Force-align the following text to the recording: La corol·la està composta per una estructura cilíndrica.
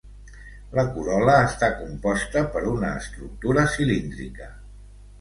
La 0.79 0.85
corol·la 0.95 1.35
està 1.51 1.69
composta 1.83 2.45
per 2.57 2.65
una 2.75 2.93
estructura 3.05 3.71
cilíndrica. 3.79 4.53